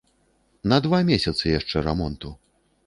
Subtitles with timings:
[0.73, 2.37] На два месяцы яшчэ рамонту.